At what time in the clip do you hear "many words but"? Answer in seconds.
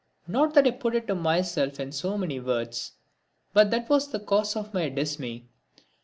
2.17-3.69